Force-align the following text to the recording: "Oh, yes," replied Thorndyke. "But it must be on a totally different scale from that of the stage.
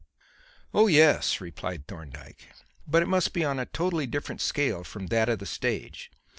"Oh, 0.73 0.87
yes," 0.87 1.39
replied 1.39 1.85
Thorndyke. 1.85 2.47
"But 2.87 3.03
it 3.03 3.07
must 3.07 3.33
be 3.33 3.45
on 3.45 3.59
a 3.59 3.67
totally 3.67 4.07
different 4.07 4.41
scale 4.41 4.83
from 4.83 5.05
that 5.09 5.29
of 5.29 5.37
the 5.37 5.45
stage. 5.45 6.09